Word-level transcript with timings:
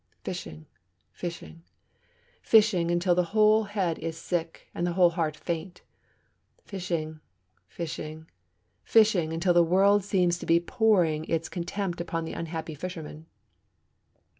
Fishing, 0.23 0.65
fishing, 1.11 1.61
fishing, 2.41 2.89
until 2.89 3.13
the 3.13 3.25
whole 3.37 3.65
head 3.65 3.99
is 3.99 4.17
sick 4.17 4.67
and 4.73 4.87
the 4.87 4.93
whole 4.93 5.11
heart 5.11 5.37
faint. 5.37 5.83
Fishing, 6.65 7.19
fishing, 7.67 8.27
fishing, 8.83 9.31
until 9.31 9.53
the 9.53 9.61
whole 9.61 9.69
world 9.71 10.03
seems 10.03 10.39
to 10.39 10.47
be 10.47 10.59
pouring 10.59 11.23
its 11.25 11.49
contempt 11.49 12.01
upon 12.01 12.25
the 12.25 12.33
unhappy 12.33 12.73
fisherman. 12.73 13.27